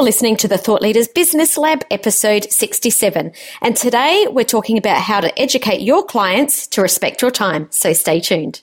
[0.00, 3.32] You're listening to the Thought Leaders Business Lab, episode 67.
[3.60, 7.66] And today we're talking about how to educate your clients to respect your time.
[7.70, 8.62] So stay tuned.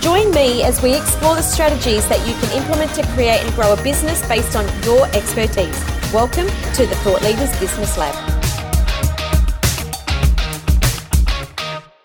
[0.00, 3.72] Join me as we explore the strategies that you can implement to create and grow
[3.72, 5.82] a business based on your expertise.
[6.12, 8.14] Welcome to the Thought Leaders Business Lab.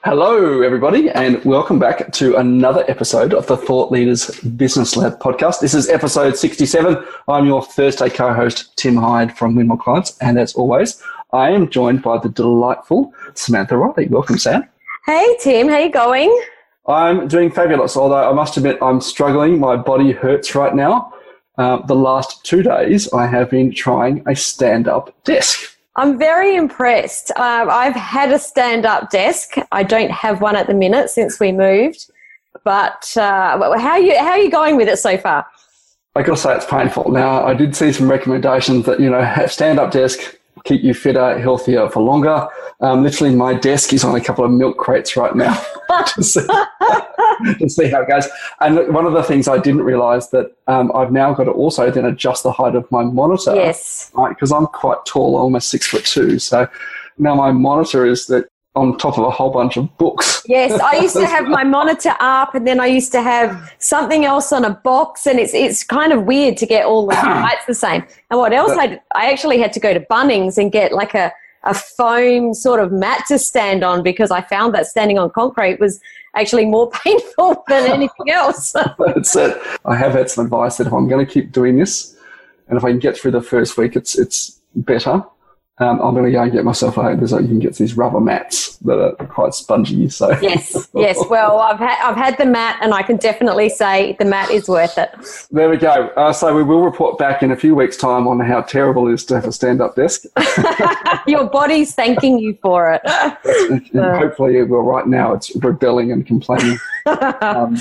[0.04, 5.60] Hello, everybody, and welcome back to another episode of the Thought Leaders Business Lab podcast.
[5.60, 7.06] This is episode 67.
[7.28, 11.04] I'm your Thursday co host, Tim Hyde from Win More Clients, and as always,
[11.34, 14.08] I am joined by the delightful Samantha Riley.
[14.08, 14.68] Welcome, Sam.
[15.06, 16.36] Hey, Tim, how you going?
[16.92, 19.60] I'm doing fabulous, although I must admit I'm struggling.
[19.60, 21.14] My body hurts right now.
[21.58, 25.78] Uh, the last two days, I have been trying a stand up desk.
[25.96, 27.32] I'm very impressed.
[27.32, 29.56] Uh, I've had a stand up desk.
[29.72, 32.10] I don't have one at the minute since we moved.
[32.64, 35.46] But uh, how, are you, how are you going with it so far?
[36.16, 37.12] I gotta say it's painful.
[37.12, 40.94] Now, I did see some recommendations that, you know, have stand up desk, keep you
[40.94, 42.48] fitter, healthier for longer.
[42.80, 45.54] Um, literally, my desk is on a couple of milk crates right now
[46.16, 46.42] to, see,
[47.60, 48.28] to, see, how it goes.
[48.60, 51.90] And one of the things I didn't realize that um, I've now got to also
[51.92, 53.56] then adjust the height of my monitor.
[53.56, 54.12] Yes.
[54.30, 56.40] Because right, I'm quite tall, almost six foot two.
[56.40, 56.68] So
[57.18, 60.44] now my monitor is that on top of a whole bunch of books.
[60.48, 64.24] Yes, I used to have my monitor up, and then I used to have something
[64.26, 67.66] else on a box, and it's it's kind of weird to get all the lights
[67.68, 68.06] the same.
[68.30, 68.72] And what else?
[68.72, 71.32] I I actually had to go to Bunnings and get like a
[71.64, 75.80] a foam sort of mat to stand on because I found that standing on concrete
[75.80, 76.00] was
[76.36, 78.72] actually more painful than anything else.
[79.00, 79.62] That's it.
[79.86, 82.16] I have had some advice that if I'm going to keep doing this,
[82.68, 85.24] and if I can get through the first week, it's it's better
[85.78, 87.16] um, I'm going to go and get myself a.
[87.18, 90.10] There's like you can get these rubber mats that are quite spongy.
[90.10, 91.18] So yes, yes.
[91.30, 94.68] Well, I've had I've had the mat, and I can definitely say the mat is
[94.68, 95.10] worth it.
[95.50, 96.10] There we go.
[96.16, 99.14] Uh, so we will report back in a few weeks' time on how terrible it
[99.14, 100.26] is to have a stand-up desk.
[101.28, 103.02] Your body's thanking you for it.
[103.94, 106.78] hopefully, well, right now it's rebelling and complaining.
[107.42, 107.78] Um,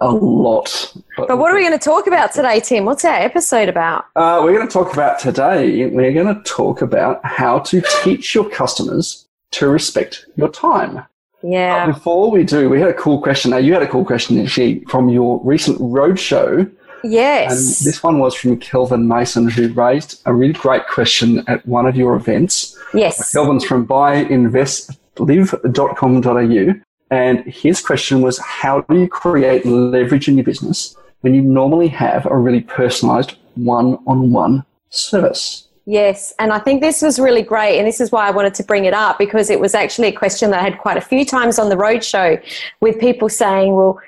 [0.00, 0.92] a lot.
[1.16, 2.84] But, but, what are we going to talk about today, Tim?
[2.84, 4.06] What's our episode about?
[4.14, 8.34] Uh, we're going to talk about today, we're going to talk about how to teach
[8.34, 11.02] your customers to respect your time.
[11.42, 11.86] Yeah.
[11.86, 13.52] But before we do, we had a cool question.
[13.52, 16.68] Now, you had a cool question, actually, from your recent roadshow.
[17.04, 17.52] Yes.
[17.52, 21.86] And this one was from Kelvin Mason, who raised a really great question at one
[21.86, 22.76] of your events.
[22.92, 23.32] Yes.
[23.32, 26.80] Kelvin's from buyinvestlive.com.au.
[27.10, 31.88] And his question was how do you create leverage in your business when you normally
[31.88, 35.68] have a really personalized one on one service?
[35.88, 38.64] Yes, and I think this was really great, and this is why I wanted to
[38.64, 41.24] bring it up because it was actually a question that I had quite a few
[41.24, 42.42] times on the roadshow
[42.80, 44.00] with people saying, Well,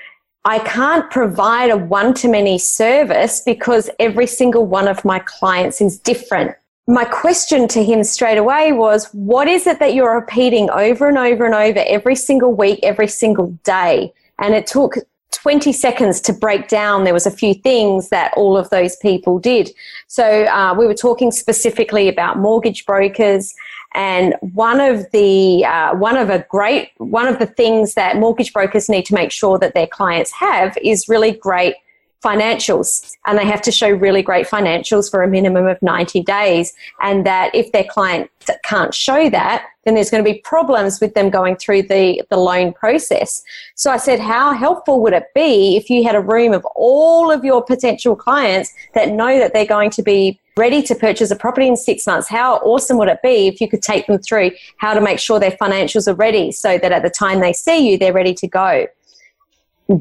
[0.45, 5.81] I can't provide a one to many service because every single one of my clients
[5.81, 6.57] is different
[6.89, 11.19] my question to him straight away was, What is it that you're repeating over and
[11.19, 14.13] over and over every single week, every single day?
[14.39, 14.95] And it took
[15.33, 17.05] 20 seconds to break down.
[17.05, 19.71] There was a few things that all of those people did.
[20.07, 23.55] So uh, we were talking specifically about mortgage brokers.
[23.95, 28.55] And one of the uh, one of a great one of the things that mortgage
[28.55, 31.75] brokers need to make sure that their clients have is really great
[32.23, 33.17] financials.
[33.27, 36.73] And they have to show really great financials for a minimum of 90 days.
[37.01, 38.31] And that if their client
[38.65, 42.37] can't show that then there's going to be problems with them going through the, the
[42.37, 43.43] loan process.
[43.75, 47.31] So i said how helpful would it be if you had a room of all
[47.31, 51.37] of your potential clients that know that they're going to be ready to purchase a
[51.37, 52.29] property in six months?
[52.29, 55.41] How awesome would it be if you could take them through how to make sure
[55.41, 58.47] their financials are ready so that at the time they see you they're ready to
[58.47, 58.87] go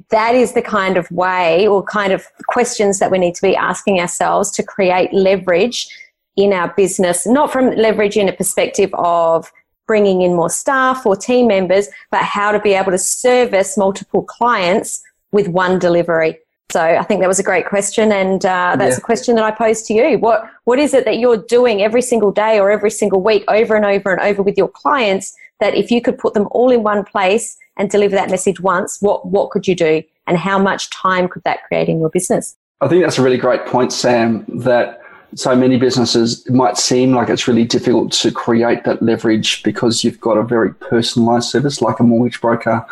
[0.09, 3.55] that is the kind of way or kind of questions that we need to be
[3.55, 5.87] asking ourselves to create leverage
[6.35, 9.51] in our business, not from leverage in a perspective of
[9.87, 14.21] bringing in more staff or team members, but how to be able to service multiple
[14.23, 15.01] clients
[15.31, 16.37] with one delivery.
[16.69, 18.97] So I think that was a great question, and uh, that's yeah.
[18.97, 20.19] a question that I pose to you.
[20.19, 23.77] What what is it that you're doing every single day or every single week, over
[23.77, 26.83] and over and over with your clients that if you could put them all in
[26.83, 30.03] one place and deliver that message once, what, what could you do?
[30.27, 32.55] And how much time could that create in your business?
[32.81, 35.01] I think that's a really great point, Sam, that
[35.35, 40.03] so many businesses, it might seem like it's really difficult to create that leverage because
[40.03, 42.85] you've got a very personalized service like a mortgage broker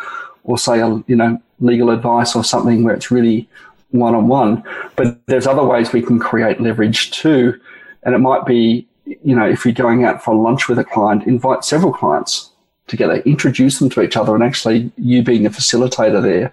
[0.44, 3.48] or say a, you know, legal advice or something where it's really
[3.90, 4.62] one on one.
[4.96, 7.58] But there's other ways we can create leverage too.
[8.02, 11.26] And it might be, you know, if you're going out for lunch with a client,
[11.26, 12.45] invite several clients
[12.86, 16.52] together, introduce them to each other, and actually you being a facilitator there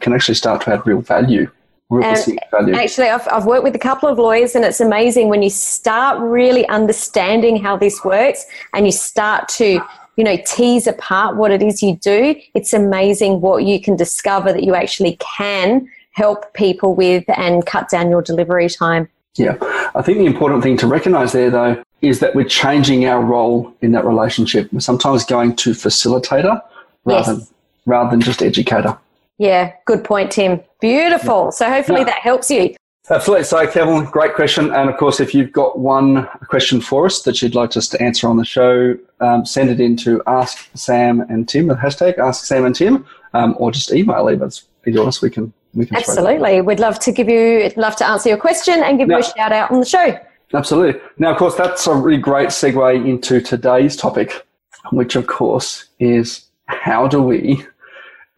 [0.00, 1.50] can actually start to add real value.
[1.90, 2.14] Real
[2.50, 2.74] value.
[2.74, 6.20] Actually, I've, I've worked with a couple of lawyers, and it's amazing when you start
[6.20, 9.80] really understanding how this works and you start to
[10.16, 14.52] you know tease apart what it is you do it's amazing what you can discover
[14.52, 19.56] that you actually can help people with and cut down your delivery time yeah
[19.94, 23.74] i think the important thing to recognize there though is that we're changing our role
[23.80, 26.60] in that relationship we're sometimes going to facilitator
[27.04, 27.26] rather, yes.
[27.26, 27.46] than,
[27.86, 28.96] rather than just educator
[29.38, 32.06] yeah good point tim beautiful so hopefully yeah.
[32.06, 32.74] that helps you
[33.10, 33.44] Absolutely.
[33.44, 34.72] So, Kevin, great question.
[34.72, 38.00] And of course, if you've got one question for us that you'd like us to
[38.00, 42.18] answer on the show, um, send it in to Ask Sam and Tim with hashtag
[42.18, 44.48] Ask Sam and Tim, um, or just email either.
[44.86, 45.52] Either of us, we can.
[45.74, 46.60] We can Absolutely.
[46.60, 49.24] We'd love to give you, love to answer your question and give now, you a
[49.24, 50.18] shout out on the show.
[50.54, 51.00] Absolutely.
[51.18, 54.46] Now, of course, that's a really great segue into today's topic,
[54.90, 57.64] which, of course, is how do we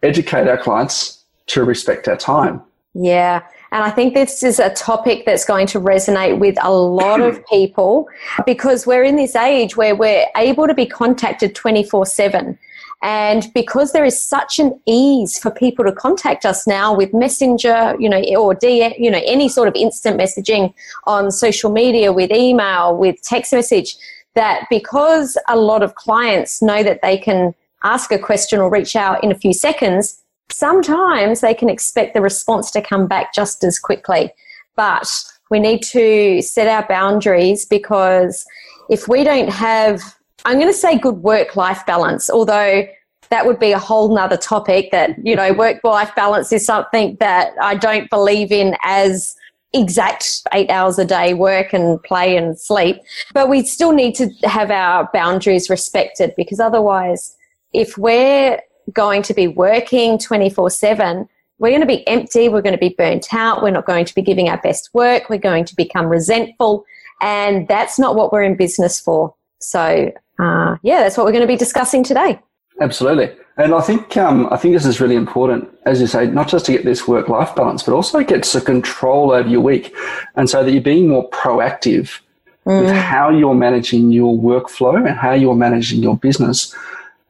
[0.03, 2.61] educate our clients to respect our time?
[2.93, 3.41] Yeah.
[3.71, 7.45] And I think this is a topic that's going to resonate with a lot of
[7.49, 8.07] people
[8.45, 12.57] because we're in this age where we're able to be contacted 24 7.
[13.05, 17.95] And because there is such an ease for people to contact us now with Messenger,
[17.99, 20.73] you know, or DM, you know, any sort of instant messaging
[21.03, 23.95] on social media, with email, with text message,
[24.33, 27.53] that because a lot of clients know that they can
[27.83, 30.19] ask a question or reach out in a few seconds,
[30.49, 34.31] sometimes they can expect the response to come back just as quickly.
[34.75, 35.07] But
[35.51, 38.47] we need to set our boundaries because
[38.89, 40.01] if we don't have,
[40.43, 42.85] I'm going to say good work life balance, although
[43.29, 47.17] that would be a whole nother topic that, you know, work life balance is something
[47.19, 49.35] that I don't believe in as
[49.73, 52.97] exact eight hours a day work and play and sleep.
[53.33, 57.35] But we still need to have our boundaries respected because otherwise,
[57.73, 58.59] if we're
[58.93, 61.27] going to be working 24 7,
[61.57, 64.15] we're going to be empty, we're going to be burnt out, we're not going to
[64.15, 66.85] be giving our best work, we're going to become resentful,
[67.21, 69.33] and that's not what we're in business for.
[69.65, 72.39] So, uh, yeah, that's what we're going to be discussing today.
[72.81, 76.49] Absolutely, and I think um, I think this is really important, as you say, not
[76.49, 79.95] just to get this work-life balance, but also get some control over your week,
[80.35, 82.19] and so that you're being more proactive
[82.65, 82.81] mm.
[82.81, 86.75] with how you're managing your workflow and how you're managing your business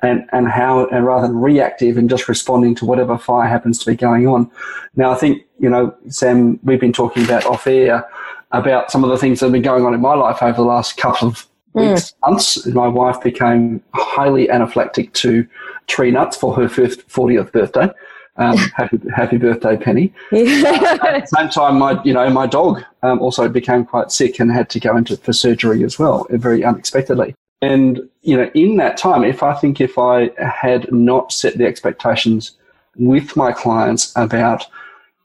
[0.01, 3.85] and, and how, and rather than reactive and just responding to whatever fire happens to
[3.85, 4.49] be going on.
[4.95, 8.05] Now, I think, you know, Sam, we've been talking about off air
[8.51, 10.63] about some of the things that have been going on in my life over the
[10.63, 12.13] last couple of mm.
[12.25, 12.65] months.
[12.67, 15.47] My wife became highly anaphylactic to
[15.87, 17.89] tree nuts for her first 40th birthday.
[18.37, 20.13] Um, happy, happy birthday, Penny.
[20.31, 24.39] uh, at the same time, my you know my dog um, also became quite sick
[24.39, 27.35] and had to go into for surgery as well, very unexpectedly.
[27.61, 31.65] And, you know, in that time, if I think if I had not set the
[31.65, 32.51] expectations
[32.97, 34.65] with my clients about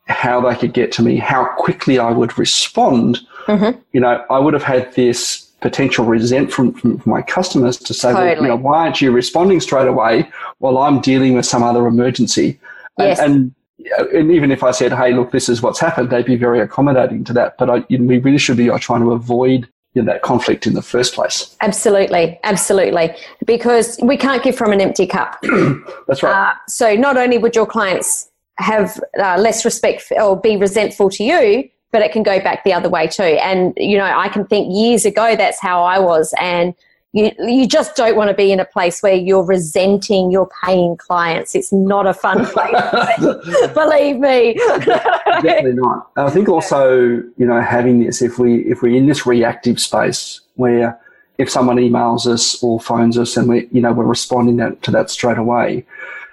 [0.06, 3.78] how they could get to me, how quickly I would respond, mm-hmm.
[3.92, 8.12] you know, I would have had this potential resent from, from my customers to say,
[8.12, 8.34] totally.
[8.34, 11.86] well, you know, why aren't you responding straight away while I'm dealing with some other
[11.86, 12.58] emergency?
[12.98, 13.18] Yes.
[13.18, 13.54] And,
[13.98, 16.60] and, and even if I said, hey, look, this is what's happened, they'd be very
[16.60, 17.56] accommodating to that.
[17.58, 20.66] But I, you know, we really should be trying to avoid you know, that conflict
[20.66, 21.56] in the first place.
[21.60, 23.14] Absolutely, absolutely,
[23.44, 25.38] because we can't give from an empty cup.
[26.06, 26.50] That's right.
[26.50, 31.10] Uh, so not only would your clients have uh, less respect for, or be resentful
[31.10, 33.22] to you, but it can go back the other way too.
[33.22, 36.74] And you know, I can think years ago that's how I was, and
[37.12, 40.96] you, you just don't want to be in a place where you're resenting your paying
[40.96, 41.56] clients.
[41.56, 43.74] It's not a fun place.
[43.74, 44.54] Believe me.
[44.54, 46.10] Definitely not.
[46.16, 50.40] I think also, you know, having this, if we if we're in this reactive space
[50.54, 50.98] where
[51.38, 54.90] if someone emails us or phones us and we, you know, we're responding that, to
[54.90, 55.84] that straight away,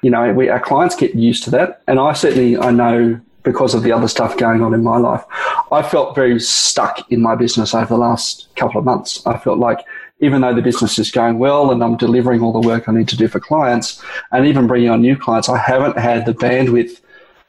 [0.02, 1.82] you know, we, our clients get used to that.
[1.88, 5.24] And I certainly, I know because of the other stuff going on in my life,
[5.72, 9.26] I felt very stuck in my business over the last couple of months.
[9.26, 9.80] I felt like
[10.20, 13.08] even though the business is going well and I'm delivering all the work I need
[13.10, 17.02] to do for clients and even bringing on new clients, I haven't had the bandwidth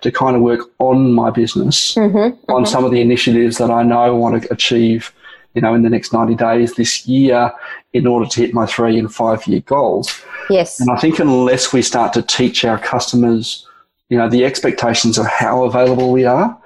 [0.02, 2.64] to kind of work on my business, mm-hmm, on mm-hmm.
[2.64, 5.12] some of the initiatives that I know I want to achieve
[5.55, 7.50] you know, in the next 90 days this year
[7.93, 10.23] in order to hit my three and five year goals.
[10.50, 10.78] Yes.
[10.78, 13.67] And I think unless we start to teach our customers,
[14.09, 16.57] you know, the expectations of how available we are,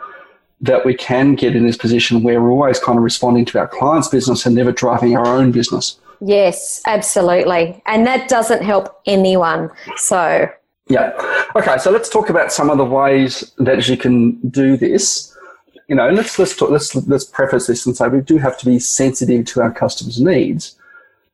[0.61, 3.67] that we can get in this position where we're always kind of responding to our
[3.67, 5.99] client's business and never driving our own business.
[6.21, 7.83] Yes, absolutely.
[7.87, 9.71] And that doesn't help anyone.
[9.97, 10.49] So,
[10.89, 11.13] yeah.
[11.57, 15.37] Okay, so let's talk about some of the ways that you can do this.
[15.89, 18.67] You know, let's let's talk, let's let's preface this and say we do have to
[18.67, 20.77] be sensitive to our customers' needs.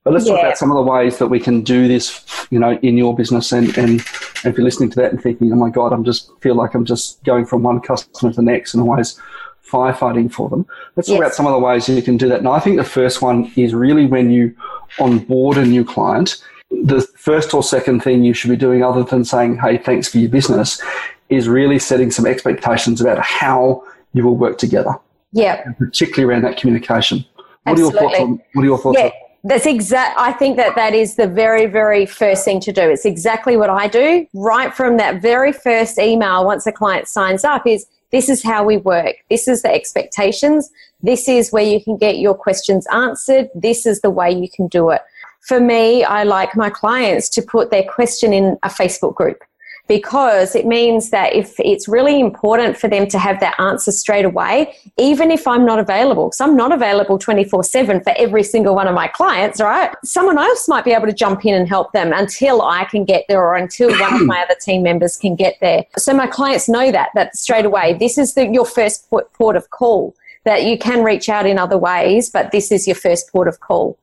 [0.09, 0.37] But let's yeah.
[0.37, 3.15] talk about some of the ways that we can do this, you know, in your
[3.15, 3.53] business.
[3.53, 6.55] And, and, if you're listening to that and thinking, oh my God, I'm just feel
[6.55, 9.21] like I'm just going from one customer to the next and always
[9.69, 10.67] firefighting for them.
[10.97, 11.17] Let's yes.
[11.17, 12.39] talk about some of the ways you can do that.
[12.39, 14.57] And I think the first one is really when you
[14.99, 19.27] onboard a new client, the first or second thing you should be doing other than
[19.27, 20.81] saying, hey, thanks for your business,
[21.29, 23.85] is really setting some expectations about how
[24.15, 24.95] you will work together.
[25.33, 25.71] Yeah.
[25.79, 27.27] particularly around that communication.
[27.65, 27.99] What Absolutely.
[27.99, 29.05] are your thoughts on what are your thoughts yeah.
[29.07, 29.13] on
[29.45, 30.19] that's exact.
[30.19, 32.83] I think that that is the very, very first thing to do.
[32.83, 36.45] It's exactly what I do right from that very first email.
[36.45, 39.17] Once a client signs up, is this is how we work.
[39.31, 40.71] This is the expectations.
[41.03, 43.49] This is where you can get your questions answered.
[43.55, 45.03] This is the way you can do it.
[45.41, 49.43] For me, I like my clients to put their question in a Facebook group
[49.89, 54.27] because it means that if it's really important for them to have that answer straight
[54.27, 58.75] away, even if I'm not available, because I'm not available 24 7 for every single
[58.75, 59.91] one of my clients, right?
[60.05, 63.25] Someone else might be able to jump in and help them until I can get
[63.29, 65.85] there or until one of my other team members can get there.
[65.97, 69.71] So my clients know that, that straight away, this is the, your first port of
[69.71, 70.15] call,
[70.45, 73.61] that you can reach out in other ways, but this is your first port of
[73.61, 73.99] call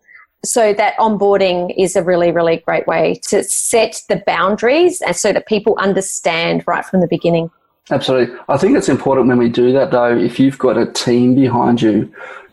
[0.47, 5.33] so that onboarding is a really really great way to set the boundaries and so
[5.33, 7.49] that people understand right from the beginning.
[7.91, 8.35] Absolutely.
[8.49, 11.81] I think it's important when we do that though if you've got a team behind
[11.81, 12.11] you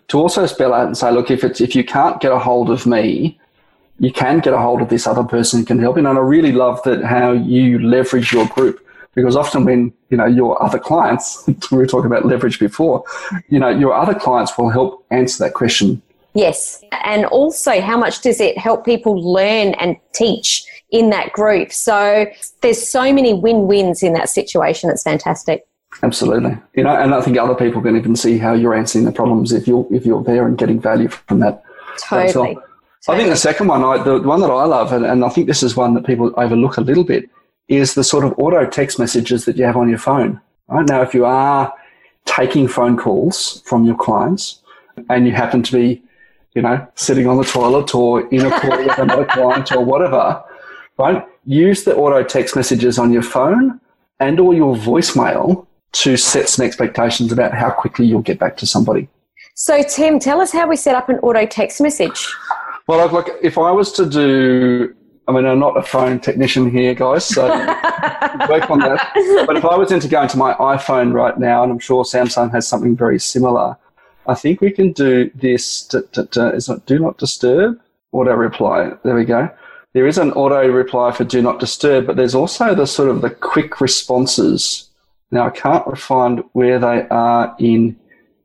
[0.09, 2.71] to also spell out and say look if it's if you can't get a hold
[2.71, 3.39] of me
[3.99, 6.07] you can get a hold of this other person who can help you.
[6.07, 8.85] And i really love that how you leverage your group
[9.15, 13.05] because often when you know your other clients we were talking about leverage before
[13.49, 16.03] you know your other clients will help answer that question
[16.35, 16.83] Yes.
[17.05, 21.73] And also, how much does it help people learn and teach in that group?
[21.73, 22.27] So
[22.63, 24.91] there's so many win wins in that situation.
[24.91, 25.67] It's fantastic.
[26.03, 26.57] Absolutely.
[26.75, 29.53] You know, and I think other people can even see how you're answering the problems
[29.53, 31.63] if you're if you're there and getting value from that.
[31.99, 32.55] Totally.
[32.55, 32.65] Well.
[33.09, 35.49] I think the second one, I, the one that I love, and, and I think
[35.49, 37.29] this is one that people overlook a little bit,
[37.69, 40.41] is the sort of auto text messages that you have on your phone.
[40.69, 41.75] Right now, if you are
[42.25, 44.63] taking phone calls from your clients
[45.11, 46.03] and you happen to be
[46.55, 50.43] you know, sitting on the toilet or in a call with another client or whatever,
[50.99, 51.27] right?
[51.45, 53.81] Use the auto text messages on your phone
[54.21, 58.67] and or your voicemail to set some expectations about how quickly you'll get back to
[58.67, 59.09] somebody.
[59.55, 62.27] So, Tim, tell us how we set up an auto text message.
[62.87, 64.95] Well, look, if I was to do,
[65.29, 67.47] I mean, I'm not a phone technician here, guys, so
[68.49, 69.13] work on that.
[69.47, 72.51] But if I was into going to my iPhone right now, and I'm sure Samsung
[72.53, 73.77] has something very similar,
[74.27, 75.83] I think we can do this.
[75.89, 77.81] To, to, to, is it do not disturb?
[78.13, 78.93] Auto reply.
[79.05, 79.51] There we go.
[79.95, 83.21] There is an auto reply for do not disturb, but there's also the sort of
[83.21, 84.89] the quick responses.
[85.31, 87.99] Now I can't find where they are in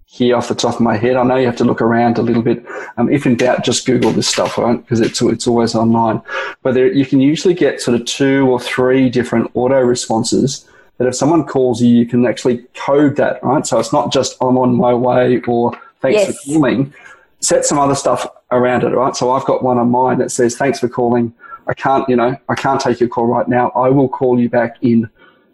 [0.05, 1.17] here off the top of my head.
[1.17, 2.65] I know you have to look around a little bit.
[2.95, 4.81] Um, if in doubt, just Google this stuff, right?
[4.81, 6.21] Because it's it's always online.
[6.63, 11.07] But there, you can usually get sort of two or three different auto responses that
[11.07, 13.65] if someone calls you, you can actually code that, right?
[13.65, 16.43] So it's not just I'm on my way or thanks yes.
[16.43, 16.93] for calling.
[17.39, 19.15] Set some other stuff around it, right?
[19.15, 21.33] So I've got one on mine that says thanks for calling.
[21.67, 23.69] I can't, you know, I can't take your call right now.
[23.75, 25.09] I will call you back in,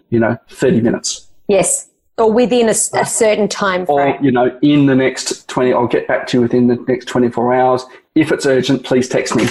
[0.09, 1.27] you know, 30 minutes.
[1.47, 1.89] Yes.
[2.17, 4.15] Or within a, a certain time frame.
[4.15, 7.05] Or, you know, in the next 20, I'll get back to you within the next
[7.05, 7.85] 24 hours.
[8.13, 9.47] If it's urgent, please text me.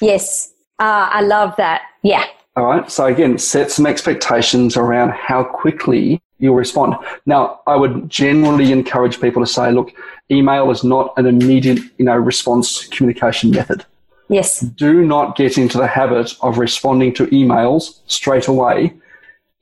[0.00, 0.52] Yes.
[0.78, 1.82] Uh, I love that.
[2.02, 2.24] Yeah.
[2.56, 2.90] All right.
[2.90, 6.96] So again, set some expectations around how quickly you'll respond.
[7.26, 9.92] Now, I would generally encourage people to say, look,
[10.30, 13.84] email is not an immediate, you know, response communication method.
[14.28, 14.60] Yes.
[14.60, 18.94] Do not get into the habit of responding to emails straight away,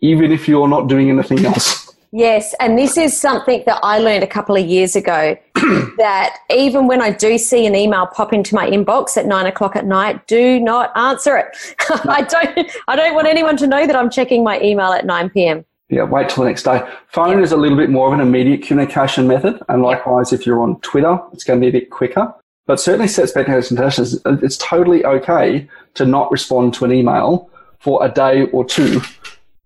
[0.01, 1.84] even if you're not doing anything else.
[2.17, 6.87] Yes, and this is something that I learned a couple of years ago that even
[6.87, 10.25] when I do see an email pop into my inbox at nine o'clock at night,
[10.29, 11.49] do not answer it.
[12.09, 15.31] I don't I don't want anyone to know that I'm checking my email at 9
[15.31, 15.65] p.m.
[15.89, 16.89] Yeah, wait till the next day.
[17.09, 20.63] Phone is a little bit more of an immediate communication method, and likewise, if you're
[20.63, 22.33] on Twitter, it's going to be a bit quicker.
[22.67, 24.21] But certainly, set expectations.
[24.25, 29.01] It's totally okay to not respond to an email for a day or two.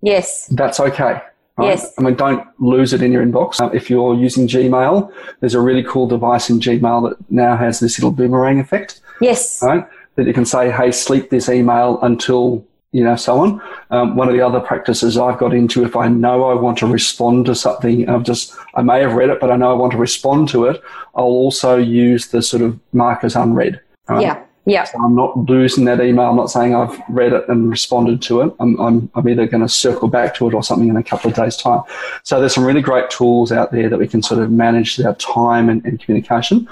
[0.00, 1.20] Yes, that's okay
[1.58, 1.68] Right?
[1.70, 1.92] Yes.
[1.98, 3.60] I mean, don't lose it in your inbox.
[3.60, 7.80] Uh, if you're using Gmail, there's a really cool device in Gmail that now has
[7.80, 9.60] this little boomerang effect, Yes.
[9.62, 9.84] right?
[10.14, 13.60] That you can say, hey, sleep this email until, you know, so on.
[13.90, 16.86] Um, one of the other practices I've got into, if I know I want to
[16.86, 19.92] respond to something, I've just, I may have read it, but I know I want
[19.92, 20.80] to respond to it,
[21.16, 23.80] I'll also use the sort of mark as unread.
[24.08, 24.22] right?
[24.22, 24.42] Yeah.
[24.68, 24.84] Yeah.
[24.84, 26.26] So I'm not losing that email.
[26.30, 28.54] I'm not saying I've read it and responded to it.
[28.60, 31.30] I'm, I'm, I'm either going to circle back to it or something in a couple
[31.30, 31.82] of days' time.
[32.22, 35.14] So there's some really great tools out there that we can sort of manage our
[35.14, 36.68] time and, and communication.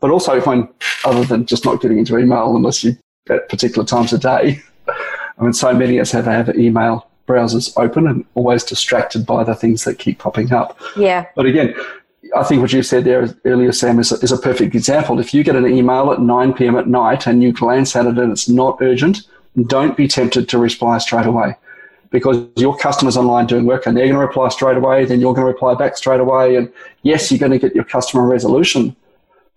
[0.00, 0.68] But also, if I'm
[1.04, 2.96] other than just not getting into email unless you
[3.30, 7.72] at particular times of day, I mean, so many of us have have email browsers
[7.76, 10.78] open and always distracted by the things that keep popping up.
[10.96, 11.26] Yeah.
[11.36, 11.74] But again,
[12.36, 15.18] I think what you said there earlier, Sam, is a, is a perfect example.
[15.20, 16.76] If you get an email at 9 p.m.
[16.76, 19.22] at night and you glance at it and it's not urgent,
[19.66, 21.56] don't be tempted to reply straight away
[22.10, 25.04] because your customer's online doing work and they're going to reply straight away.
[25.04, 26.56] Then you're going to reply back straight away.
[26.56, 28.94] And yes, you're going to get your customer resolution.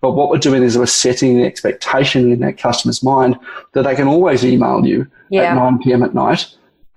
[0.01, 3.38] But what we're doing is we're setting the expectation in that customer's mind
[3.74, 5.44] that they can always email you Yeah.
[5.44, 6.04] at 9 p.m.
[6.04, 6.48] at night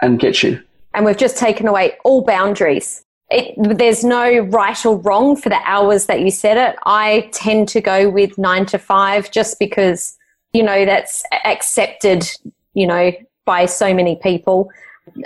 [0.01, 0.61] and get you.
[0.95, 3.04] and we've just taken away all boundaries.
[3.35, 6.77] It, there's no right or wrong for the hours that you set it.
[6.87, 10.17] I tend to go with nine to five just because,
[10.53, 12.31] you know, that's accepted,
[12.75, 13.11] you know,
[13.45, 14.71] by so many people.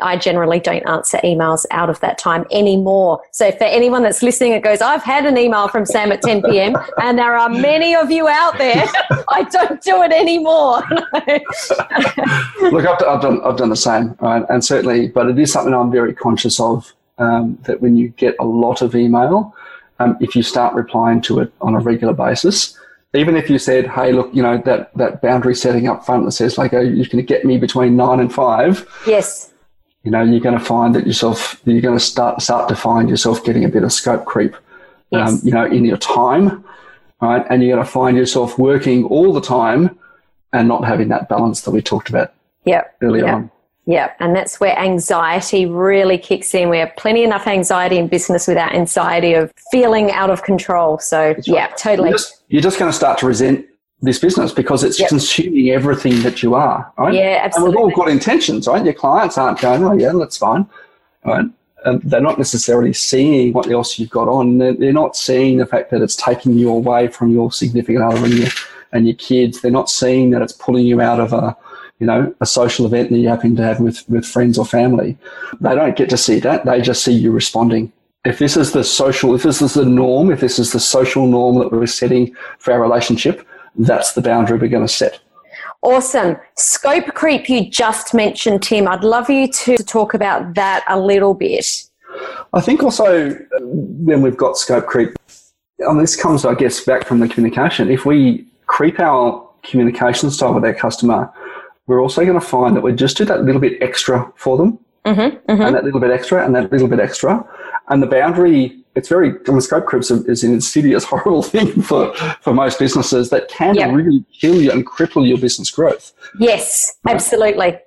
[0.03, 3.21] I generally don't answer emails out of that time anymore.
[3.31, 6.43] So for anyone that's listening, it goes, I've had an email from Sam at 10
[6.43, 6.77] p.m.
[7.03, 8.87] and there are many of you out there.
[9.29, 10.83] I don't do it anymore.
[12.73, 14.45] Look, I've, I've done I've done the same, right?
[14.49, 16.93] And certainly, but it is something I'm very conscious of.
[17.19, 19.55] Um, that when you get a lot of email,
[19.99, 22.79] um, if you start replying to it on a regular basis,
[23.15, 26.33] even if you said, "Hey, look, you know that that boundary setting up front that
[26.33, 29.53] says like, oh, you're going to get me between nine and five, yes.
[30.05, 33.09] you know, you're going to find that yourself you're going to start start to find
[33.11, 34.55] yourself getting a bit of scope creep,
[35.11, 35.29] Yes.
[35.29, 36.65] um, you know, in your time,
[37.21, 37.45] right?
[37.51, 39.99] And you're going to find yourself working all the time
[40.53, 42.33] and not having that balance that we talked about
[42.65, 42.95] Yep.
[43.03, 43.35] earlier Yep.
[43.35, 43.51] on.
[43.89, 46.69] Yeah, and that's where anxiety really kicks in.
[46.69, 50.99] We have plenty enough anxiety in business without anxiety of feeling out of control.
[50.99, 52.11] So, yeah, totally.
[52.11, 53.65] You're just, you're just going to start to resent
[54.03, 55.09] this business because it's Yep.
[55.09, 57.15] consuming everything that you are, right?
[57.15, 57.95] Yeah, And we've all absolutely.
[57.95, 58.85] got intentions, right?
[58.85, 60.67] Your clients aren't going, oh, yeah, that's fine,
[61.25, 61.47] right?
[61.87, 64.59] And they're not necessarily seeing what else you've got on.
[64.59, 68.23] They're, they're not seeing the fact that it's taking you away from your significant other
[68.23, 68.49] and your,
[68.93, 69.63] and your kids.
[69.63, 71.57] They're not seeing that it's pulling you out of a,
[71.99, 75.17] you know, a social event that you happen to have with, with friends or family.
[75.61, 76.65] They don't get to see that.
[76.65, 77.93] They just see you responding.
[78.25, 81.27] If this is the social, if this is the norm, if this is the social
[81.27, 85.21] norm that we're setting for our relationship, that's the boundary we're going to set.
[85.83, 86.37] Awesome.
[86.57, 88.89] Scope creep, you just mentioned, Tim.
[88.89, 91.85] I'd love you to talk about that a little bit.
[92.53, 95.15] I think also uh, when we've got scope creep,
[95.79, 97.91] and this comes, I guess, back from the communication.
[97.91, 101.33] If we creep our communication style with our customer,
[101.89, 104.79] we're also going to find that we just do that little bit extra for them,
[105.05, 107.43] Mm-hmm, and that little bit extra, and that little bit extra,
[107.89, 108.85] and the boundary.
[108.95, 109.31] It's very.
[109.47, 113.75] I mean, scope creep is, an insidious, horrible thing for for most businesses that can
[113.77, 113.91] Yeah.
[113.93, 116.13] really kill you and cripple your business growth.
[116.39, 117.79] Yes, absolutely.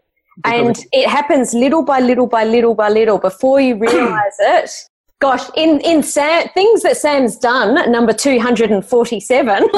[0.45, 4.71] And it happens little by little by little by little before you realize it.
[5.19, 9.67] Gosh, in in Sam, things that Sam's done, number two hundred and forty-seven.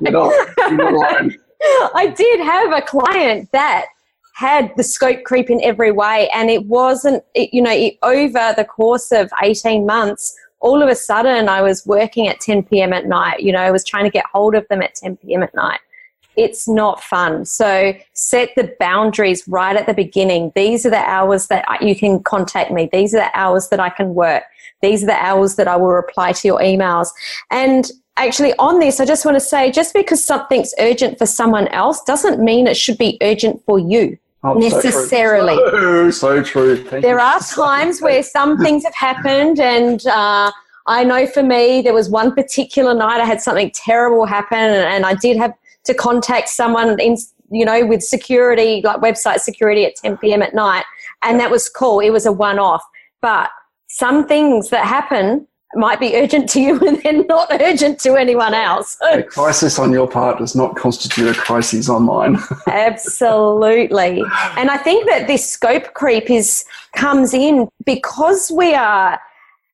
[0.00, 1.36] you're not, you're not alone.
[1.62, 3.86] I did have a client that
[4.34, 8.54] had the scope creep in every way, and it wasn't, it, you know, it, over
[8.56, 12.92] the course of 18 months, all of a sudden I was working at 10 p.m.
[12.92, 13.40] at night.
[13.40, 15.42] You know, I was trying to get hold of them at 10 p.m.
[15.42, 15.80] at night.
[16.36, 17.44] It's not fun.
[17.44, 20.52] So set the boundaries right at the beginning.
[20.54, 22.88] These are the hours that I- you can contact me.
[22.90, 24.44] These are the hours that I can work.
[24.80, 27.08] These are the hours that I will reply to your emails.
[27.50, 31.68] And actually, on this, I just want to say just because something's urgent for someone
[31.68, 34.18] else doesn't mean it should be urgent for you.
[34.42, 34.82] Oh, so true.
[34.82, 35.56] Necessarily.
[35.56, 36.82] So, so true.
[36.82, 37.18] There you.
[37.18, 40.50] are times where some things have happened, and uh,
[40.86, 45.04] I know for me, there was one particular night I had something terrible happen, and,
[45.04, 47.16] I did have to contact someone in,
[47.50, 50.42] you know, with security, like website security at 10 p.m.
[50.42, 50.84] at night,
[51.22, 52.00] and that was cool.
[52.00, 52.82] It was a one off.
[53.20, 53.50] But
[53.88, 58.54] some things that happen might be urgent to you and they're not urgent to anyone
[58.54, 58.96] else.
[59.12, 62.38] A crisis on your part does not constitute a crisis on mine.
[62.66, 64.22] Absolutely.
[64.56, 69.20] And I think that this scope creep is comes in because we are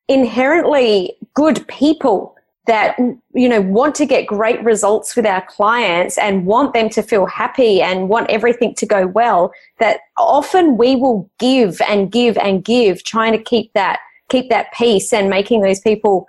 [0.08, 2.34] inherently good people.
[2.66, 2.98] that
[3.32, 7.26] you know want to get great results with our clients and want them to feel
[7.26, 12.64] happy and want everything to go well that often we will give and give and
[12.64, 16.26] give trying to keep that keep that peace and making those people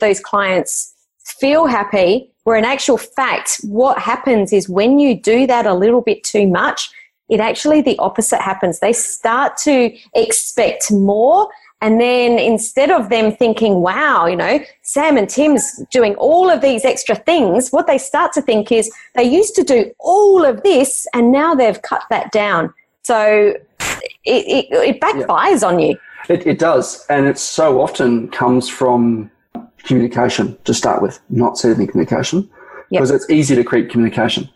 [0.00, 5.66] those clients feel happy where in actual fact what happens is when you do that
[5.66, 6.90] a little bit too much
[7.28, 11.48] it actually the opposite happens they start to expect more
[11.84, 16.62] and then instead of them thinking, wow, you know, Sam and Tim's doing all of
[16.62, 20.62] these extra things, what they start to think is they used to do all of
[20.62, 22.72] this and now they've cut that down.
[23.02, 25.68] So it, it, it backfires yeah.
[25.68, 25.98] on you.
[26.28, 27.04] It, it does.
[27.08, 29.30] And it so often comes from
[29.78, 32.48] communication to start with, not sending communication.
[32.90, 33.16] Because yep.
[33.16, 34.48] it's easy to create communication.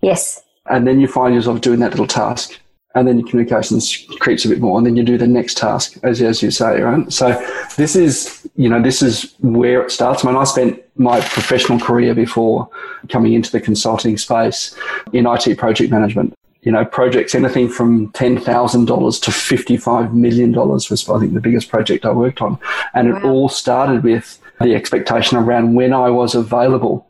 [0.00, 0.42] Yes.
[0.66, 2.58] And then you find yourself doing that little task
[2.94, 3.80] and then your communication
[4.20, 6.80] creeps a bit more, and then you do the next task, as as you say,
[6.80, 7.12] right?
[7.12, 7.32] So
[7.76, 10.24] this is you know this is where it starts.
[10.24, 12.68] I mean, I spent my professional career before
[13.08, 14.76] coming into the consulting space
[15.12, 16.34] in IT project management.
[16.64, 21.34] You know, projects anything from ten thousand dollars to fifty-five million dollars was I think
[21.34, 22.58] the biggest project I worked on,
[22.94, 23.18] and wow.
[23.18, 27.06] it all started with the expectation around when I was available,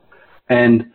[0.49, 0.91] and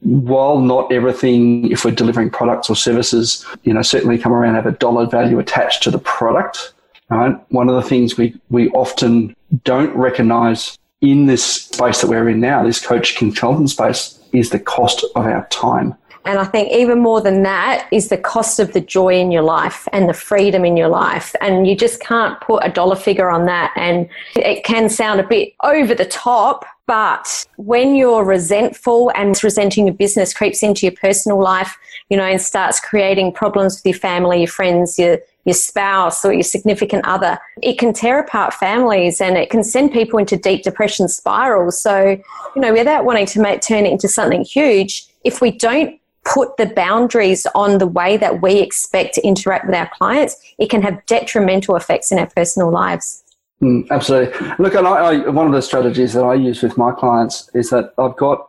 [0.00, 4.66] while not everything, if we're delivering products or services, you know, certainly come around have
[4.66, 6.74] a dollar value attached to the product.
[7.08, 7.36] Right?
[7.52, 12.40] One of the things we, we often don't recognize in this space that we're in
[12.40, 15.94] now, this coach consultant space, is the cost of our time.
[16.24, 19.42] And I think even more than that is the cost of the joy in your
[19.42, 21.34] life and the freedom in your life.
[21.40, 23.72] And you just can't put a dollar figure on that.
[23.76, 29.86] And it can sound a bit over the top, but when you're resentful and resenting
[29.86, 31.76] your business creeps into your personal life,
[32.08, 36.32] you know, and starts creating problems with your family, your friends, your your spouse or
[36.32, 40.62] your significant other, it can tear apart families and it can send people into deep
[40.62, 41.80] depression spirals.
[41.80, 42.16] So,
[42.54, 46.56] you know, without wanting to make, turn it into something huge, if we don't put
[46.56, 50.82] the boundaries on the way that we expect to interact with our clients, it can
[50.82, 53.24] have detrimental effects in our personal lives.
[53.60, 54.48] Mm, absolutely.
[54.58, 57.70] Look, and I, I, one of the strategies that I use with my clients is
[57.70, 58.48] that I've got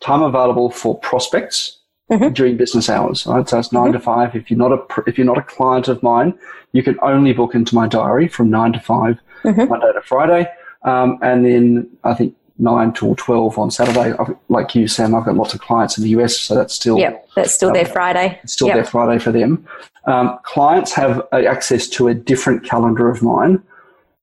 [0.00, 1.78] time available for prospects
[2.10, 2.32] mm-hmm.
[2.32, 3.26] during business hours.
[3.26, 3.48] Right?
[3.48, 3.92] So it's 9 mm-hmm.
[3.92, 4.34] to five.
[4.34, 6.38] If you're not a if you're not a client of mine,
[6.72, 9.68] you can only book into my diary from nine to 5 mm-hmm.
[9.68, 10.48] Monday to Friday,
[10.82, 14.14] um, and then I think nine till twelve on Saturday.
[14.48, 17.18] Like you, Sam, I've got lots of clients in the US, so that's still yeah,
[17.34, 18.40] that's still um, their Friday.
[18.46, 18.76] Still yep.
[18.76, 19.66] their Friday for them.
[20.06, 23.62] Um, clients have access to a different calendar of mine,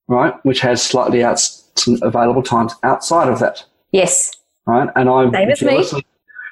[0.08, 1.38] right, which has slightly out
[1.76, 3.64] some available times outside of that.
[3.92, 4.32] Yes.
[4.66, 6.06] Right, and I'm Same jealously, me.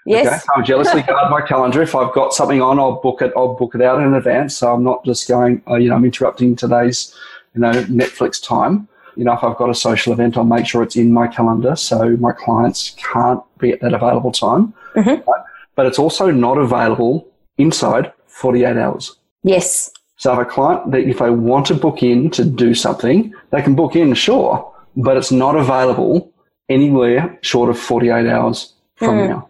[0.05, 0.27] Yes.
[0.27, 1.81] Okay, I'm jealously guard my calendar.
[1.81, 3.33] If I've got something on, I'll book it.
[3.37, 5.63] I'll book it out in advance, so I'm not just going.
[5.67, 7.17] Oh, you know, I'm interrupting today's,
[7.55, 10.83] you know, Netflix time you know, if I've got a social event, I'll make sure
[10.83, 14.75] it's in my calendar so my clients can't be at that available time.
[14.95, 15.31] Mm-hmm.
[15.75, 19.17] But it's also not available inside 48 hours.
[19.43, 19.91] Yes.
[20.17, 23.63] So if a client that if they want to book in to do something, they
[23.63, 26.33] can book in, sure, but it's not available
[26.69, 29.29] anywhere short of 48 hours from mm.
[29.31, 29.49] now.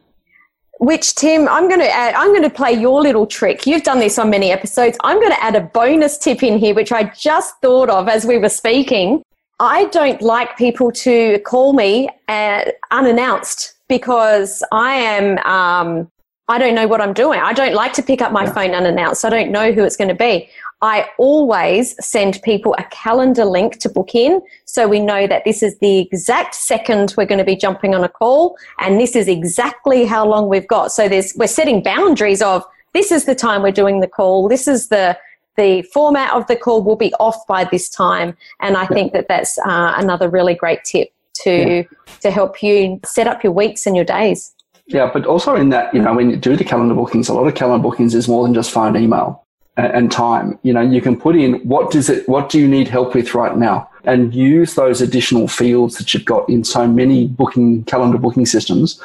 [0.78, 2.14] Which Tim, I'm going to add.
[2.14, 3.66] I'm going to play your little trick.
[3.66, 4.96] You've done this on many episodes.
[5.04, 8.26] I'm going to add a bonus tip in here, which I just thought of as
[8.26, 9.22] we were speaking.
[9.62, 16.10] I don't like people to call me uh, unannounced because I am, um,
[16.48, 17.38] I don't know what I'm doing.
[17.38, 18.54] I don't like to pick up my yeah.
[18.54, 19.24] phone unannounced.
[19.24, 20.50] I don't know who it's going to be.
[20.80, 25.62] I always send people a calendar link to book in so we know that this
[25.62, 29.28] is the exact second we're going to be jumping on a call and this is
[29.28, 30.90] exactly how long we've got.
[30.90, 34.48] So there's, we're setting boundaries of this is the time we're doing the call.
[34.48, 35.16] This is the,
[35.56, 38.36] the format of the call will be off by this time.
[38.60, 41.12] And I think that that's uh, another really great tip
[41.44, 41.82] to yeah.
[42.20, 44.54] to help you set up your weeks and your days.
[44.86, 47.46] Yeah, but also in that, you know, when you do the calendar bookings, a lot
[47.46, 49.44] of calendar bookings is more than just phone, email,
[49.76, 50.58] and, and time.
[50.62, 53.34] You know, you can put in what does it, what do you need help with
[53.34, 58.18] right now, and use those additional fields that you've got in so many booking calendar
[58.18, 59.00] booking systems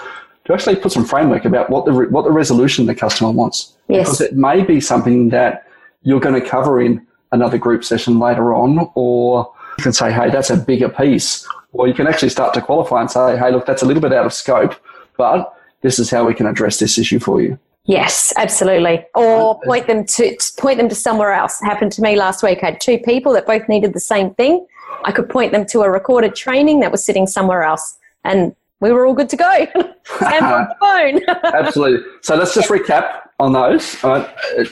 [0.45, 3.73] to actually put some framework about what the what the resolution the customer wants.
[3.87, 4.07] Yes.
[4.07, 5.66] Because it may be something that
[6.01, 10.29] you're going to cover in another group session later on, or you can say, hey,
[10.29, 11.47] that's a bigger piece.
[11.73, 14.13] Or you can actually start to qualify and say, hey, look, that's a little bit
[14.13, 14.75] out of scope,
[15.17, 17.59] but this is how we can address this issue for you.
[17.85, 19.05] Yes, absolutely.
[19.15, 21.61] Or uh, uh, point them to point them to somewhere else.
[21.61, 22.59] It happened to me last week.
[22.61, 24.65] I had two people that both needed the same thing.
[25.05, 28.91] I could point them to a recorded training that was sitting somewhere else, and we
[28.91, 29.67] were all good to go.
[29.75, 31.53] and on the phone.
[31.53, 32.05] absolutely.
[32.21, 34.03] So let's just recap on those.
[34.03, 34.29] Uh,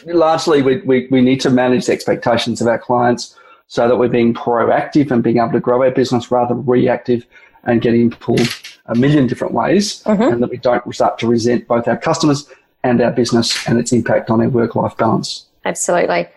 [0.07, 3.35] largely, we, we, we need to manage the expectations of our clients
[3.67, 7.25] so that we're being proactive and being able to grow our business rather than reactive
[7.63, 8.47] and getting pulled
[8.87, 12.47] a million different ways, and that we don't start to resent both our customers
[12.83, 15.47] and our business and its impact on our work-life balance.
[15.65, 16.27] Absolutely.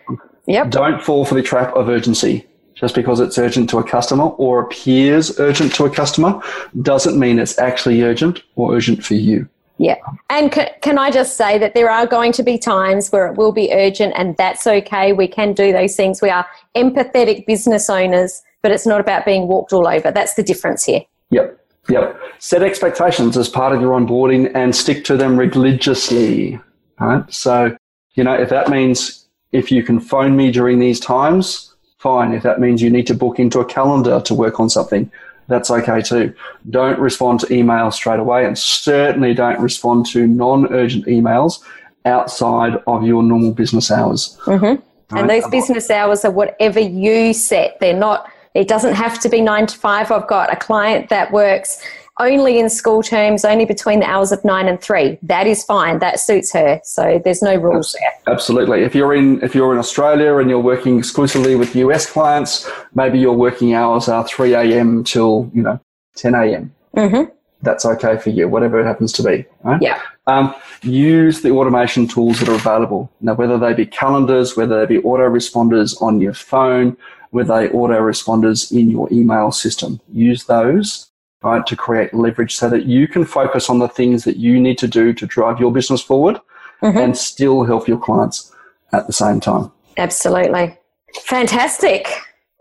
[0.47, 0.71] Yep.
[0.71, 2.47] Don't fall for the trap of urgency.
[2.73, 6.41] Just because it's urgent to a customer or appears urgent to a customer
[6.81, 9.47] doesn't mean it's actually urgent or urgent for you.
[9.79, 9.95] Yeah.
[10.29, 13.37] And c- can I just say that there are going to be times where it
[13.37, 15.13] will be urgent and that's okay.
[15.13, 16.21] We can do those things.
[16.21, 20.11] We are empathetic business owners, but it's not about being walked all over.
[20.11, 21.01] That's the difference here.
[21.31, 21.65] Yep.
[21.87, 22.19] Yep.
[22.39, 26.59] Set expectations as part of your onboarding and stick to them religiously.
[26.99, 27.23] Right.
[27.33, 27.75] So,
[28.15, 32.33] you know, if that means if you can phone me during these times, fine.
[32.33, 35.09] If that means you need to book into a calendar to work on something,
[35.49, 36.33] that's okay too.
[36.69, 41.59] Don't respond to emails straight away and certainly don't respond to non urgent emails
[42.05, 44.37] outside of your normal business hours.
[44.45, 45.17] Mm-hmm.
[45.17, 47.79] And those business hours are whatever you set.
[47.79, 50.11] They're not, it doesn't have to be nine to five.
[50.11, 51.83] I've got a client that works
[52.19, 55.17] only in school terms, only between the hours of nine and three.
[55.23, 55.99] That is fine.
[55.99, 56.79] That suits her.
[56.83, 58.33] So there's no rules there.
[58.33, 58.83] Absolutely.
[58.83, 63.19] If you're in if you're in Australia and you're working exclusively with US clients, maybe
[63.19, 65.03] your working hours are three a.m.
[65.03, 65.79] till you know
[66.15, 66.73] ten a.m.
[66.95, 67.31] Mm-hmm.
[67.61, 69.45] That's okay for you, whatever it happens to be.
[69.63, 69.81] Right?
[69.81, 70.01] Yeah.
[70.27, 73.11] Um, use the automation tools that are available.
[73.19, 76.95] Now, whether they be calendars, whether they be autoresponders on your phone,
[77.31, 81.08] whether they autoresponders in your email system, use those
[81.41, 84.77] right to create leverage so that you can focus on the things that you need
[84.77, 86.39] to do to drive your business forward
[86.81, 86.97] Mhm.
[87.03, 88.53] and still help your clients
[88.91, 89.71] at the same time.
[89.97, 90.77] Absolutely.
[91.23, 92.07] Fantastic.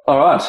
[0.07, 0.43] All right,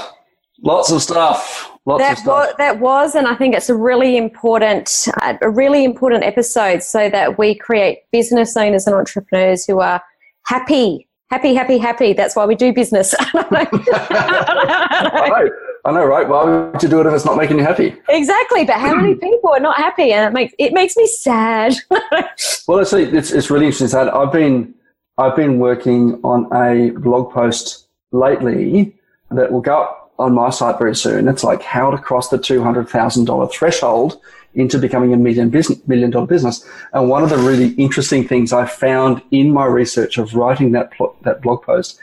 [0.61, 1.71] lots of stuff.
[1.85, 2.27] Lots of That stuff.
[2.27, 6.83] was, that was, and I think it's a really important, uh, a really important episode,
[6.83, 10.01] so that we create business owners and entrepreneurs who are
[10.45, 12.13] happy, happy, happy, happy.
[12.13, 13.15] That's why we do business.
[13.33, 15.49] I know,
[15.89, 16.29] I know, right?
[16.29, 17.95] Why would you do it if it's not making you happy?
[18.09, 21.75] exactly, but how many people are not happy, and it makes it makes me sad.
[22.67, 23.87] Well, it's it's, it's really interesting.
[23.87, 24.09] Sad.
[24.09, 24.75] I've been
[25.17, 28.95] I've been working on a blog post lately
[29.31, 31.27] that will go up on my site very soon.
[31.27, 34.21] It's like how to cross the two hundred thousand dollar threshold
[34.53, 36.63] into becoming a million business, million dollar business.
[36.93, 40.91] And one of the really interesting things I found in my research of writing that
[40.91, 41.99] pl- that blog post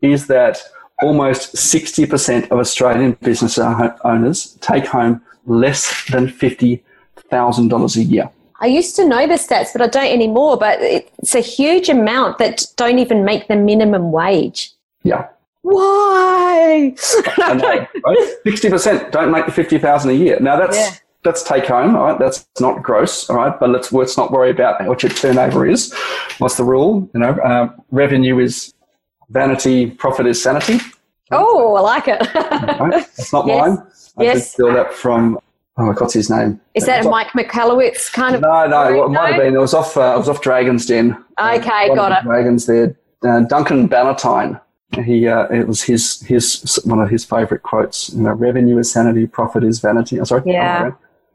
[0.00, 0.62] is that
[1.02, 6.82] almost sixty percent of Australian business owners take home less than fifty
[7.30, 8.28] thousand dollars a year.
[8.62, 10.56] I used to know the stats, but I don't anymore.
[10.58, 14.72] But it's a huge amount that don't even make the minimum wage.
[15.02, 15.28] Yeah.
[15.62, 16.94] Why?
[17.38, 17.88] Right?
[18.44, 20.38] Sixty percent don't make the fifty thousand a year.
[20.40, 20.90] Now that's Yeah.
[21.24, 22.18] that's take home, all right?
[22.18, 23.58] That's not gross, all right?
[23.58, 25.92] But let's let's not worry about what your turnover is.
[26.38, 27.08] What's the rule?
[27.14, 28.72] You know, um, revenue is
[29.30, 30.78] vanity, profit is sanity.
[31.32, 32.20] oh, I like it.
[32.34, 32.90] Right?
[33.16, 33.60] That's not Yes.
[33.68, 33.86] mine.
[34.18, 34.52] I Yes.
[34.52, 35.38] steal that from.
[35.78, 36.60] Oh, what's his name?
[36.74, 38.42] Is that Mike Michalowicz kind of?
[38.42, 39.54] No, no, it might have been.
[39.54, 39.96] It was off.
[39.96, 41.16] Uh, it was off Dragon's Den.
[41.40, 42.24] Okay, One of got it.
[42.24, 42.96] Dragons there.
[43.24, 44.60] Uh, Duncan Bannatyne.
[45.04, 48.10] He uh, it was his his one of his favourite quotes.
[48.12, 50.18] You know, revenue is sanity, profit is vanity.
[50.18, 50.42] I'm sorry.
[50.44, 50.90] Yeah.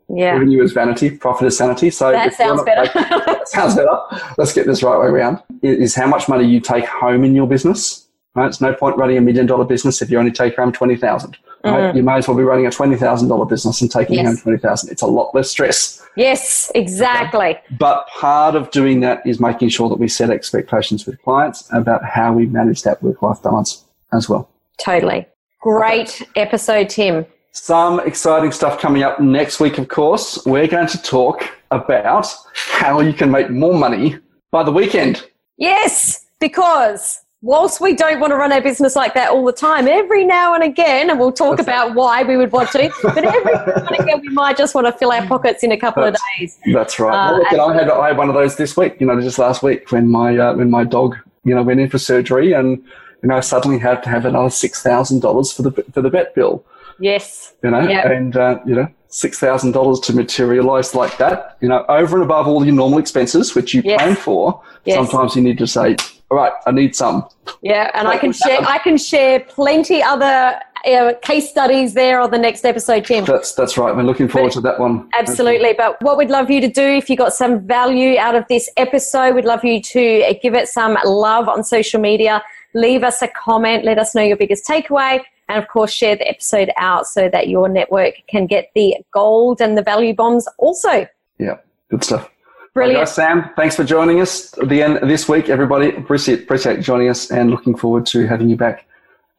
[0.08, 1.90] Yeah, Revenue is vanity, profit is sanity.
[1.90, 2.82] So that sounds better.
[2.84, 3.98] making- that sounds better.
[4.38, 5.42] Let's get this right way around.
[5.64, 8.08] Is how much money you take home in your business.
[8.36, 8.48] Right?
[8.48, 11.38] It's no point running a million dollar business if you only take home twenty thousand.
[11.64, 11.96] Right?
[11.96, 14.24] You may as well be running a twenty thousand dollar business and taking Mm.
[14.24, 14.28] Yes.
[14.28, 14.92] home twenty thousand.
[14.92, 16.06] It's a lot less stress.
[16.16, 17.58] yes, exactly.
[17.80, 22.06] But part of doing that is making sure that we set expectations with clients about
[22.06, 24.50] how we manage that work life balance as well.
[24.84, 25.26] Totally.
[25.62, 27.26] Great episode, Tim.
[27.56, 30.46] Some exciting stuff coming up next week, of course.
[30.46, 34.18] We're going to talk about how you can make more money
[34.52, 35.26] by the weekend.
[35.58, 39.88] Yes, because whilst we don't want to run our business like that all the time,
[39.88, 43.54] every now and again, and we'll talk about why we would want to, but every
[43.54, 46.16] now and again, we might just want to fill our pockets in a couple of
[46.38, 46.60] days.
[46.74, 47.16] That's right.
[47.16, 48.98] Uh, well, look, and I had I had one of those this week.
[49.00, 51.16] You know, just last week when my uh, when my dog
[51.46, 52.84] you know went in for surgery and
[53.24, 56.36] you know suddenly had to have another six thousand dollars for the for the vet
[56.36, 56.66] bill.
[57.00, 57.54] Yes.
[57.64, 58.06] You know, Yep.
[58.06, 61.58] and uh, you know six thousand dollars to materialise like that.
[61.62, 64.02] You know, over and above all your normal expenses which you Yes.
[64.02, 64.62] plan for.
[64.86, 64.96] Yes.
[64.96, 65.96] Sometimes you need to say,
[66.32, 67.28] all right, I need some.
[67.62, 68.60] Yeah, and I can share.
[68.62, 73.26] I can share plenty other uh, case studies there on the next episode, Tim.
[73.26, 73.96] That's that's right.
[73.96, 75.10] We're looking forward to that one.
[75.18, 75.74] Absolutely.
[75.74, 78.70] But what we'd love you to do, if you got some value out of this
[78.78, 82.44] episode, we'd love you to give it some love on social media.
[82.76, 83.84] Leave us a comment.
[83.86, 85.22] Let us know your biggest takeaway.
[85.48, 89.62] And of course, share the episode out so that your network can get the gold
[89.62, 91.08] and the value bombs also.
[91.38, 91.58] Yeah,
[91.90, 92.30] good stuff.
[92.74, 92.98] Brilliant.
[92.98, 95.96] Right, guys, Sam, thanks for joining us at the end of this week, everybody.
[95.96, 98.86] Appreciate appreciate joining us and looking forward to having you back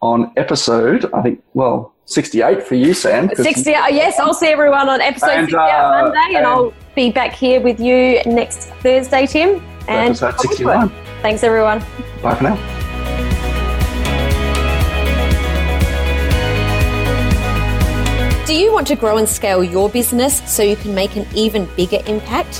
[0.00, 1.10] on episode.
[1.12, 3.30] I think well 68 for you, Sam.
[3.34, 6.72] 60, uh, yes, I'll see everyone on episode and, 68 uh, Monday, and, and, I'll
[6.94, 9.62] be back here with you next Thursday, Tim.
[9.88, 10.88] And episode 69.
[11.22, 11.80] Thanks, everyone.
[12.22, 12.85] Bye for now.
[18.46, 21.66] Do you want to grow and scale your business so you can make an even
[21.74, 22.58] bigger impact?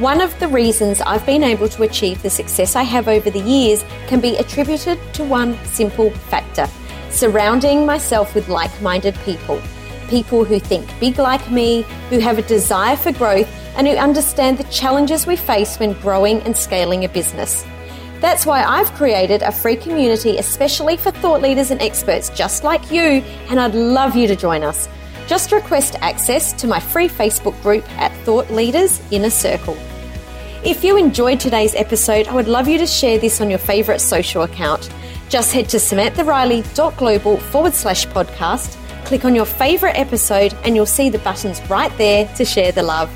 [0.00, 3.38] One of the reasons I've been able to achieve the success I have over the
[3.38, 6.68] years can be attributed to one simple factor
[7.10, 9.62] surrounding myself with like minded people.
[10.08, 14.58] People who think big like me, who have a desire for growth, and who understand
[14.58, 17.64] the challenges we face when growing and scaling a business.
[18.18, 22.90] That's why I've created a free community especially for thought leaders and experts just like
[22.90, 24.88] you, and I'd love you to join us.
[25.30, 29.76] Just request access to my free Facebook group at Thought Leaders Inner Circle.
[30.64, 34.00] If you enjoyed today's episode, I would love you to share this on your favourite
[34.00, 34.90] social account.
[35.28, 41.10] Just head to samanthariley.global forward slash podcast, click on your favourite episode, and you'll see
[41.10, 43.08] the buttons right there to share the love.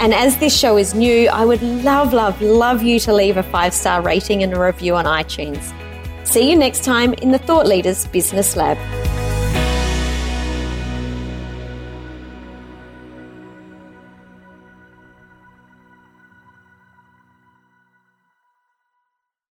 [0.00, 3.44] And as this show is new, I would love, love, love you to leave a
[3.44, 5.72] five star rating and a review on iTunes.
[6.26, 8.76] See you next time in the Thought Leaders Business Lab.